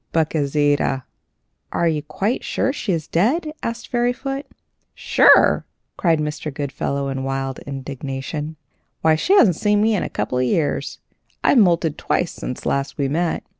But 0.11 0.31
Gauzita" 0.31 1.03
"Are 1.71 1.87
you 1.87 2.01
quite 2.01 2.43
sure 2.43 2.73
she 2.73 2.91
is 2.91 3.05
dead?" 3.07 3.53
asked 3.61 3.87
Fairyfoot. 3.89 4.47
"Sure!" 4.95 5.63
cried 5.95 6.17
Mr. 6.19 6.51
Goodfellow, 6.51 7.07
in 7.09 7.23
wild 7.23 7.59
indignation, 7.67 8.55
"why, 9.01 9.13
she 9.13 9.35
hasn't 9.37 9.57
seen 9.57 9.79
me 9.83 9.95
for 9.95 10.03
a 10.03 10.09
couple 10.09 10.39
of 10.39 10.43
years. 10.43 10.97
I've 11.43 11.59
moulted 11.59 11.99
twice 11.99 12.31
since 12.31 12.65
last 12.65 12.97
we 12.97 13.09
met. 13.09 13.43